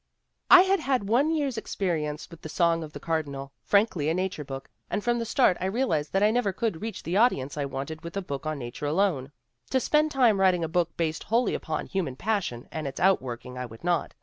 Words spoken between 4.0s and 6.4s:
a nature book, and from the start I realized that I